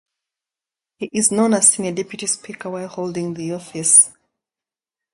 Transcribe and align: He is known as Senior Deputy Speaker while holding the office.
He 0.97 1.11
is 1.13 1.31
known 1.31 1.53
as 1.53 1.67
Senior 1.69 1.91
Deputy 1.91 2.25
Speaker 2.25 2.71
while 2.71 2.87
holding 2.87 3.35
the 3.35 3.53
office. 3.53 4.09